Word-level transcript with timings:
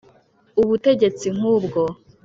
ubutegetsi 0.61 1.27
nk'ubwo 1.35 1.81